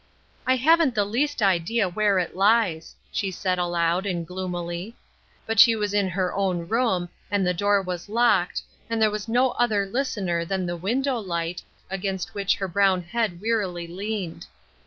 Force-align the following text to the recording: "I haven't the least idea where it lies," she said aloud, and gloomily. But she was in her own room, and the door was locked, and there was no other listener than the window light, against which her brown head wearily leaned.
"I 0.47 0.55
haven't 0.55 0.95
the 0.95 1.05
least 1.05 1.43
idea 1.43 1.87
where 1.87 2.17
it 2.17 2.35
lies," 2.35 2.95
she 3.11 3.29
said 3.29 3.59
aloud, 3.59 4.07
and 4.07 4.25
gloomily. 4.25 4.95
But 5.45 5.59
she 5.59 5.75
was 5.75 5.93
in 5.93 6.09
her 6.09 6.33
own 6.33 6.67
room, 6.67 7.07
and 7.29 7.45
the 7.45 7.53
door 7.53 7.83
was 7.83 8.09
locked, 8.09 8.63
and 8.89 8.99
there 8.99 9.11
was 9.11 9.27
no 9.27 9.51
other 9.51 9.85
listener 9.85 10.43
than 10.43 10.65
the 10.65 10.75
window 10.75 11.19
light, 11.19 11.61
against 11.87 12.33
which 12.33 12.55
her 12.55 12.67
brown 12.67 13.03
head 13.03 13.39
wearily 13.41 13.85
leaned. 13.85 14.47